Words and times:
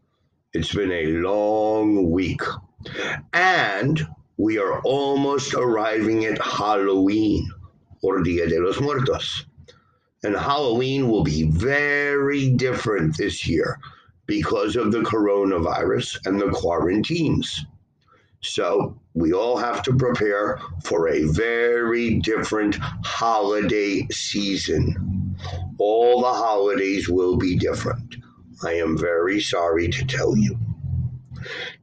It's 0.53 0.75
been 0.75 0.91
a 0.91 1.07
long 1.19 2.11
week. 2.11 2.43
And 3.33 4.09
we 4.39 4.59
are 4.59 4.81
almost 4.81 5.55
arriving 5.55 6.25
at 6.25 6.43
Halloween, 6.43 7.49
or 8.03 8.25
Dia 8.25 8.49
de 8.49 8.59
los 8.59 8.81
Muertos. 8.81 9.47
And 10.23 10.37
Halloween 10.37 11.09
will 11.09 11.25
be 11.25 11.45
very 11.45 12.51
different 12.51 13.17
this 13.17 13.47
year 13.47 13.79
because 14.27 14.77
of 14.77 14.93
the 14.93 15.01
coronavirus 15.01 16.19
and 16.27 16.41
the 16.41 16.51
quarantines. 16.51 17.65
So 18.43 18.99
we 19.15 19.33
all 19.33 19.57
have 19.57 19.83
to 19.85 19.97
prepare 19.97 20.61
for 20.85 21.09
a 21.09 21.25
very 21.25 22.21
different 22.21 22.77
holiday 23.05 24.07
season. 24.11 25.37
All 25.79 26.21
the 26.21 26.33
holidays 26.33 27.09
will 27.09 27.37
be 27.37 27.57
different. 27.57 28.17
I 28.63 28.75
am 28.75 28.97
very 28.97 29.41
sorry 29.41 29.89
to 29.89 30.05
tell 30.05 30.37
you. 30.37 30.59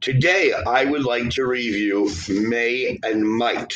Today, 0.00 0.52
I 0.52 0.84
would 0.84 1.04
like 1.04 1.30
to 1.30 1.44
review 1.44 2.10
may 2.28 2.98
and 3.02 3.28
might. 3.28 3.74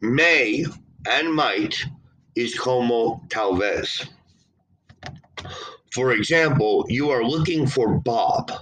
May 0.00 0.64
and 1.06 1.34
might 1.34 1.76
is 2.38 2.56
como 2.56 3.20
tal 3.28 3.56
vez. 3.56 4.06
For 5.92 6.12
example, 6.12 6.86
you 6.88 7.10
are 7.10 7.24
looking 7.24 7.66
for 7.66 7.98
Bob. 7.98 8.52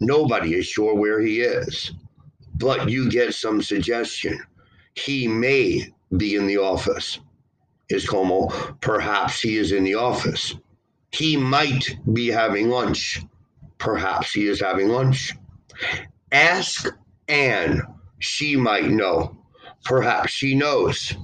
Nobody 0.00 0.54
is 0.54 0.66
sure 0.66 0.94
where 0.94 1.20
he 1.20 1.40
is, 1.40 1.92
but 2.56 2.90
you 2.90 3.10
get 3.10 3.34
some 3.34 3.62
suggestion. 3.62 4.38
He 4.94 5.26
may 5.26 5.92
be 6.16 6.34
in 6.34 6.46
the 6.46 6.58
office. 6.58 7.18
Is 7.88 8.06
como 8.06 8.48
perhaps 8.82 9.40
he 9.40 9.56
is 9.56 9.72
in 9.72 9.84
the 9.84 9.94
office. 9.94 10.54
He 11.10 11.38
might 11.38 11.96
be 12.12 12.28
having 12.28 12.68
lunch. 12.68 13.22
Perhaps 13.78 14.32
he 14.32 14.46
is 14.46 14.60
having 14.60 14.88
lunch. 14.88 15.32
Ask 16.30 16.86
Anne. 17.28 17.80
She 18.18 18.56
might 18.56 18.90
know. 18.90 19.38
Perhaps 19.84 20.32
she 20.32 20.54
knows. 20.54 21.14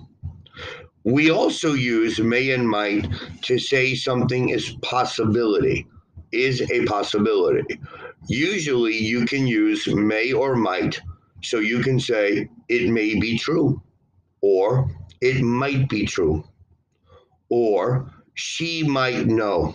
We 1.04 1.30
also 1.30 1.74
use 1.74 2.18
may 2.18 2.50
and 2.50 2.68
might 2.68 3.06
to 3.42 3.58
say 3.58 3.94
something 3.94 4.48
is 4.48 4.74
possibility, 4.80 5.86
is 6.32 6.62
a 6.70 6.86
possibility. 6.86 7.78
Usually 8.26 8.96
you 8.96 9.26
can 9.26 9.46
use 9.46 9.86
may 9.86 10.32
or 10.32 10.56
might, 10.56 10.98
so 11.42 11.58
you 11.58 11.80
can 11.80 12.00
say 12.00 12.48
it 12.70 12.88
may 12.88 13.20
be 13.20 13.36
true, 13.38 13.82
or 14.40 14.90
it 15.20 15.42
might 15.42 15.90
be 15.90 16.06
true, 16.06 16.42
or 17.50 18.10
she 18.32 18.82
might 18.82 19.26
know, 19.26 19.74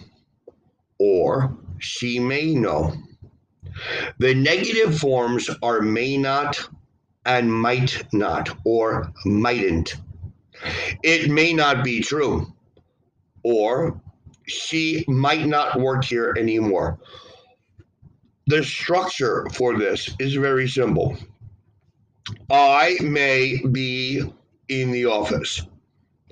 or 0.98 1.56
she 1.78 2.20
may 2.20 2.56
know. 2.56 2.92
The 4.18 4.34
negative 4.34 4.98
forms 4.98 5.48
are 5.62 5.82
may 5.82 6.18
not 6.18 6.59
and 7.26 7.53
might 7.53 8.03
not, 8.14 8.58
or 8.66 9.14
mightn't. 9.26 9.96
It 11.03 11.30
may 11.30 11.53
not 11.53 11.84
be 11.84 12.02
true, 12.02 12.53
or 13.44 14.02
she 14.47 15.06
might 15.08 15.46
not 15.46 15.80
work 15.80 16.03
here 16.03 16.36
anymore. 16.38 17.00
The 18.47 18.64
structure 18.64 19.47
for 19.53 19.78
this 19.78 20.09
is 20.20 20.34
very 20.34 20.68
simple. 20.68 21.16
I 22.50 22.97
may 23.02 23.62
be 23.72 24.24
in 24.68 24.92
the 24.92 25.06
office. 25.06 25.62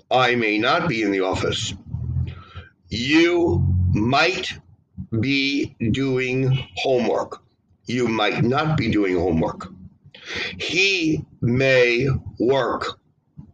I 0.10 0.36
may 0.36 0.58
not 0.58 0.88
be 0.88 1.04
in 1.04 1.12
the 1.12 1.22
office. 1.22 1.74
You 2.90 3.64
might 3.94 4.54
be 5.20 5.76
doing 5.92 6.68
homework. 6.78 7.44
You 7.86 8.08
might 8.08 8.44
not 8.44 8.78
be 8.78 8.90
doing 8.90 9.16
homework. 9.16 9.68
He 10.58 11.24
may 11.42 12.08
work 12.40 13.00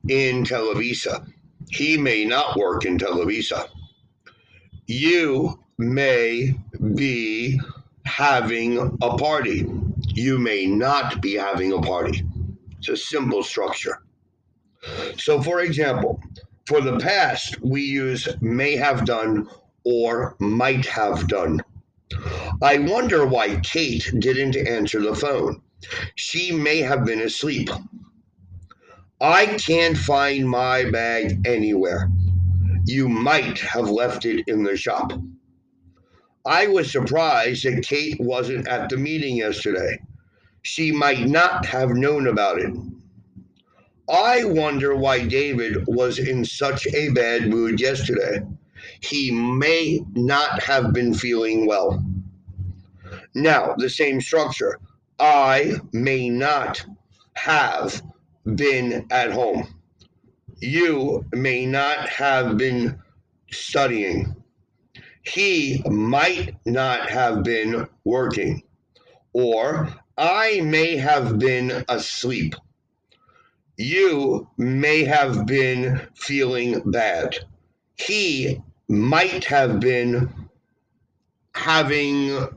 in 0.08 0.44
Televisa. 0.44 1.26
He 1.70 1.98
may 1.98 2.26
not 2.26 2.58
work 2.58 2.86
in 2.86 2.98
Televisa. 2.98 3.70
You 4.88 5.60
may 5.78 6.54
be 6.94 7.60
having 8.06 8.98
a 9.02 9.18
party. 9.18 9.66
You 10.08 10.38
may 10.38 10.66
not 10.66 11.22
be 11.22 11.36
having 11.36 11.72
a 11.72 11.82
party. 11.82 12.24
It's 12.80 12.90
a 12.90 12.98
simple 12.98 13.44
structure. 13.44 14.04
So, 15.18 15.42
for 15.42 15.62
example, 15.62 16.22
for 16.68 16.82
the 16.82 17.00
past, 17.00 17.62
we 17.62 17.82
use 17.82 18.28
may 18.42 18.76
have 18.76 19.06
done 19.06 19.48
or 19.86 20.36
might 20.40 20.86
have 20.86 21.28
done. 21.28 21.62
I 22.62 22.78
wonder 22.78 23.26
why 23.26 23.60
Kate 23.62 24.12
didn't 24.20 24.56
answer 24.56 25.02
the 25.02 25.16
phone. 25.16 25.62
She 26.16 26.52
may 26.52 26.80
have 26.80 27.06
been 27.06 27.22
asleep. 27.22 27.70
I 29.24 29.46
can't 29.46 29.98
find 29.98 30.50
my 30.50 30.92
bag 30.92 31.48
anywhere. 31.48 32.10
You 32.86 33.08
might 33.08 33.58
have 33.60 33.90
left 33.90 34.26
it 34.26 34.44
in 34.48 34.64
the 34.64 34.76
shop. 34.76 35.14
I 36.46 36.68
was 36.68 36.92
surprised 36.92 37.64
that 37.64 37.86
Kate 37.88 38.20
wasn't 38.20 38.68
at 38.68 38.90
the 38.90 38.98
meeting 38.98 39.38
yesterday. 39.38 40.00
She 40.62 40.92
might 40.92 41.26
not 41.26 41.66
have 41.68 41.92
known 41.92 42.28
about 42.28 42.60
it. 42.60 42.74
I 44.10 44.44
wonder 44.44 44.94
why 44.94 45.26
David 45.26 45.86
was 45.88 46.20
in 46.20 46.44
such 46.44 46.86
a 46.94 47.08
bad 47.14 47.48
mood 47.48 47.80
yesterday. 47.80 48.42
He 49.00 49.32
may 49.32 50.04
not 50.16 50.62
have 50.64 50.92
been 50.92 51.14
feeling 51.14 51.66
well. 51.66 52.04
Now, 53.34 53.74
the 53.78 53.90
same 53.90 54.20
structure. 54.20 54.80
I 55.18 55.76
may 55.94 56.30
not 56.30 56.86
have 57.36 58.04
been 58.46 59.06
at 59.10 59.32
home. 59.32 59.68
You 60.60 61.26
may 61.32 61.66
not 61.66 62.10
have 62.10 62.58
been 62.58 63.00
studying. 63.52 64.36
He 65.24 65.82
might 65.86 66.56
not 66.66 67.10
have 67.10 67.44
been 67.44 67.88
working. 68.04 68.64
Or 69.34 69.94
I 70.18 70.62
may 70.62 70.98
have 70.98 71.40
been 71.40 71.84
asleep. 71.90 72.56
You 73.78 74.48
may 74.58 75.04
have 75.04 75.46
been 75.46 76.02
feeling 76.16 76.92
bad. 76.92 77.38
He 77.96 78.62
might 78.88 79.46
have 79.46 79.80
been 79.80 80.32
having 81.56 82.48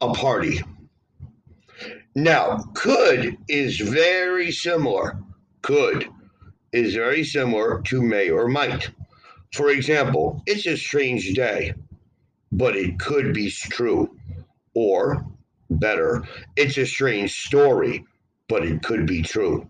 a 0.00 0.14
party. 0.14 0.60
Now, 2.18 2.64
could 2.74 3.38
is 3.46 3.78
very 3.78 4.50
similar. 4.50 5.18
Could 5.62 6.08
is 6.72 6.96
very 6.96 7.22
similar 7.22 7.80
to 7.82 8.02
may 8.02 8.28
or 8.28 8.48
might. 8.48 8.90
For 9.54 9.70
example, 9.70 10.42
it's 10.44 10.66
a 10.66 10.76
strange 10.76 11.32
day, 11.34 11.74
but 12.50 12.74
it 12.74 12.98
could 12.98 13.32
be 13.32 13.48
true. 13.52 14.18
Or, 14.74 15.24
better, 15.70 16.24
it's 16.56 16.76
a 16.76 16.86
strange 16.86 17.40
story, 17.46 18.04
but 18.48 18.64
it 18.64 18.82
could 18.82 19.06
be 19.06 19.22
true. 19.22 19.68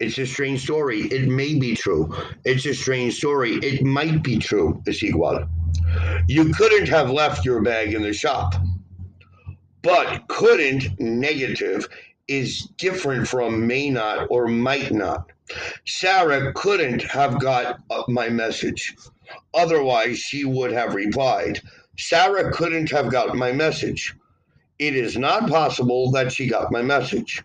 It's 0.00 0.18
a 0.18 0.26
strange 0.26 0.64
story. 0.64 1.00
It 1.00 1.30
may 1.30 1.54
be 1.58 1.74
true. 1.74 2.14
It's 2.44 2.66
a 2.66 2.74
strange 2.74 3.14
story. 3.14 3.54
It 3.62 3.82
might 3.82 4.22
be 4.22 4.36
true. 4.36 4.82
Es 4.86 5.02
igual. 5.02 5.48
You 6.28 6.52
couldn't 6.52 6.88
have 6.88 7.08
left 7.08 7.46
your 7.46 7.62
bag 7.62 7.94
in 7.94 8.02
the 8.02 8.12
shop 8.12 8.54
but 9.84 10.26
couldn't 10.28 10.98
negative 10.98 11.86
is 12.26 12.68
different 12.78 13.28
from 13.28 13.66
may 13.66 13.90
not 13.90 14.26
or 14.30 14.48
might 14.48 14.90
not. 14.90 15.30
Sarah 15.86 16.54
couldn't 16.54 17.02
have 17.02 17.38
got 17.38 17.80
my 18.08 18.30
message. 18.30 18.96
Otherwise, 19.52 20.18
she 20.18 20.46
would 20.46 20.72
have 20.72 20.94
replied. 20.94 21.60
Sarah 21.98 22.50
couldn't 22.50 22.90
have 22.90 23.10
got 23.10 23.36
my 23.36 23.52
message. 23.52 24.14
It 24.78 24.96
is 24.96 25.18
not 25.18 25.50
possible 25.50 26.10
that 26.12 26.32
she 26.32 26.48
got 26.48 26.72
my 26.72 26.80
message. 26.80 27.42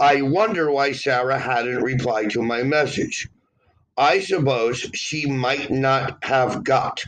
I 0.00 0.20
wonder 0.20 0.68
why 0.72 0.90
Sarah 0.90 1.38
hadn't 1.38 1.80
replied 1.80 2.30
to 2.30 2.42
my 2.42 2.64
message. 2.64 3.28
I 3.96 4.18
suppose 4.18 4.90
she 4.94 5.26
might 5.26 5.70
not 5.70 6.24
have 6.24 6.64
got. 6.64 7.04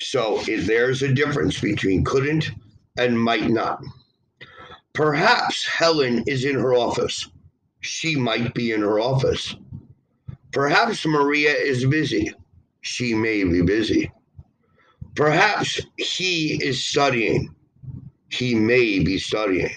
So 0.00 0.40
there's 0.46 1.02
a 1.02 1.12
difference 1.12 1.60
between 1.60 2.04
couldn't 2.04 2.52
and 2.98 3.20
might 3.20 3.48
not. 3.50 3.82
Perhaps 4.92 5.66
Helen 5.66 6.24
is 6.26 6.44
in 6.44 6.54
her 6.54 6.74
office. 6.74 7.28
She 7.80 8.16
might 8.16 8.54
be 8.54 8.72
in 8.72 8.80
her 8.80 9.00
office. 9.00 9.54
Perhaps 10.52 11.06
Maria 11.06 11.52
is 11.52 11.86
busy. 11.86 12.34
She 12.82 13.14
may 13.14 13.44
be 13.44 13.62
busy. 13.62 14.10
Perhaps 15.14 15.80
he 15.96 16.62
is 16.62 16.84
studying. 16.84 17.54
He 18.30 18.54
may 18.54 18.98
be 19.00 19.18
studying. 19.18 19.74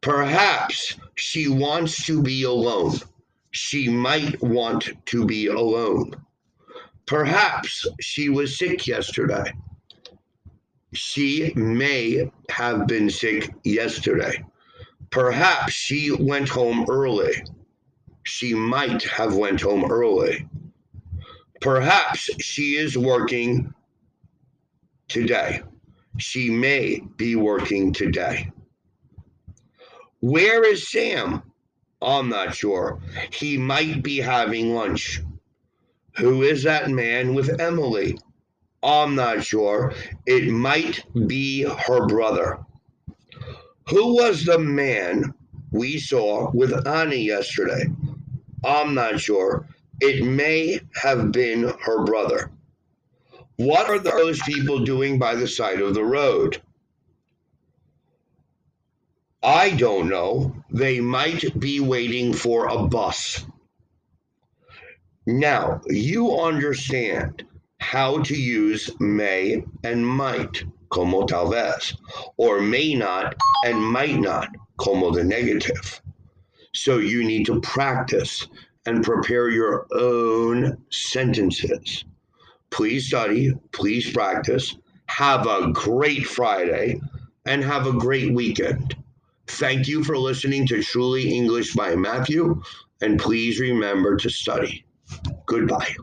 Perhaps 0.00 0.96
she 1.16 1.48
wants 1.48 2.04
to 2.06 2.22
be 2.22 2.42
alone. 2.44 2.94
She 3.52 3.88
might 3.88 4.40
want 4.42 4.90
to 5.06 5.24
be 5.26 5.46
alone. 5.46 6.12
Perhaps 7.06 7.86
she 8.00 8.28
was 8.28 8.58
sick 8.58 8.86
yesterday. 8.86 9.52
She 10.92 11.52
may 11.54 12.30
have 12.48 12.86
been 12.86 13.10
sick 13.10 13.50
yesterday. 13.64 14.44
Perhaps 15.10 15.72
she 15.72 16.10
went 16.10 16.48
home 16.48 16.86
early. 16.88 17.34
She 18.24 18.54
might 18.54 19.02
have 19.04 19.34
went 19.34 19.60
home 19.60 19.90
early. 19.90 20.46
Perhaps 21.60 22.30
she 22.40 22.76
is 22.76 22.96
working 22.96 23.72
today. 25.08 25.62
She 26.18 26.50
may 26.50 27.00
be 27.16 27.36
working 27.36 27.92
today. 27.92 28.50
Where 30.20 30.64
is 30.64 30.90
Sam? 30.90 31.42
I'm 32.02 32.28
not 32.28 32.54
sure. 32.54 33.00
He 33.32 33.56
might 33.56 34.02
be 34.02 34.18
having 34.18 34.74
lunch. 34.74 35.20
Who 36.16 36.42
is 36.42 36.62
that 36.64 36.90
man 36.90 37.34
with 37.34 37.60
Emily? 37.60 38.18
I'm 38.82 39.14
not 39.14 39.44
sure. 39.44 39.92
It 40.26 40.50
might 40.50 40.96
hmm. 41.12 41.26
be 41.26 41.62
her 41.62 42.06
brother. 42.06 42.58
Who 43.88 44.14
was 44.14 44.44
the 44.44 44.58
man 44.58 45.34
we 45.72 45.98
saw 45.98 46.50
with 46.52 46.86
Annie 46.86 47.24
yesterday? 47.24 47.86
I'm 48.64 48.94
not 48.94 49.20
sure. 49.20 49.66
It 50.00 50.24
may 50.24 50.80
have 50.94 51.32
been 51.32 51.72
her 51.82 52.04
brother. 52.04 52.50
What 53.56 53.90
are 53.90 53.98
those 53.98 54.40
people 54.42 54.84
doing 54.84 55.18
by 55.18 55.34
the 55.34 55.48
side 55.48 55.82
of 55.82 55.94
the 55.94 56.04
road? 56.04 56.62
I 59.42 59.70
don't 59.70 60.08
know. 60.08 60.54
They 60.70 61.00
might 61.00 61.58
be 61.58 61.80
waiting 61.80 62.32
for 62.32 62.68
a 62.68 62.86
bus. 62.86 63.44
Now, 65.26 65.80
you 65.86 66.38
understand 66.40 67.44
how 67.80 68.22
to 68.22 68.36
use 68.36 68.90
may 69.00 69.64
and 69.82 70.06
might, 70.06 70.62
como 70.90 71.26
tal 71.26 71.50
vez, 71.50 71.94
or 72.36 72.60
may 72.60 72.94
not 72.94 73.34
and 73.64 73.78
might 73.82 74.18
not, 74.20 74.48
como 74.78 75.10
the 75.10 75.24
negative. 75.24 76.00
So 76.74 76.98
you 76.98 77.24
need 77.24 77.46
to 77.46 77.60
practice 77.60 78.46
and 78.86 79.02
prepare 79.02 79.48
your 79.50 79.86
own 79.92 80.76
sentences. 80.90 82.04
Please 82.70 83.08
study, 83.08 83.52
please 83.72 84.10
practice. 84.12 84.76
Have 85.06 85.46
a 85.46 85.72
great 85.72 86.26
Friday 86.26 87.00
and 87.46 87.64
have 87.64 87.86
a 87.86 87.92
great 87.92 88.32
weekend. 88.32 88.94
Thank 89.48 89.88
you 89.88 90.04
for 90.04 90.16
listening 90.16 90.66
to 90.68 90.82
Truly 90.82 91.34
English 91.34 91.74
by 91.74 91.96
Matthew, 91.96 92.62
and 93.00 93.18
please 93.18 93.58
remember 93.58 94.16
to 94.16 94.30
study. 94.30 94.84
Goodbye. 95.46 95.96